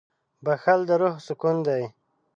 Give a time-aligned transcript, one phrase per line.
[0.45, 1.83] •بښل د روح سکون دی.